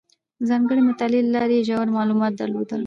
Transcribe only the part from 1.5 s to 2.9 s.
یې ژور معلومات درلودل.